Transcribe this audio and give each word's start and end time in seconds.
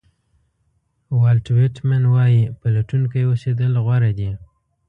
والټ 1.19 1.45
وېټمن 1.57 2.03
وایي 2.13 2.41
پلټونکی 2.59 3.21
اوسېدل 3.29 3.71
غوره 3.85 4.11
دي. 4.19 4.31